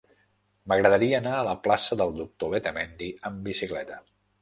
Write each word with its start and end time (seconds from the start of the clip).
M'agradaria 0.73 1.19
anar 1.19 1.35
a 1.41 1.45
la 1.49 1.53
plaça 1.69 1.99
del 2.01 2.17
Doctor 2.25 2.53
Letamendi 2.57 3.15
amb 3.31 3.51
bicicleta. 3.53 4.05